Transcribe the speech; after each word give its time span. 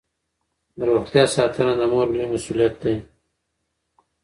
د 0.77 0.79
روغتیا 0.89 1.23
ساتنه 1.35 1.73
د 1.77 1.81
مور 1.91 2.07
لویه 2.11 2.27
مسوولیت 2.31 2.75
ده. 2.81 2.93